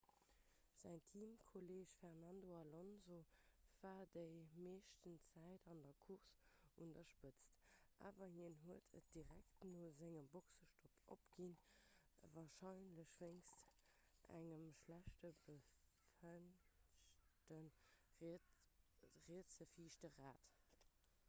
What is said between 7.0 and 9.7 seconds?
spëtz awer hien huet et direkt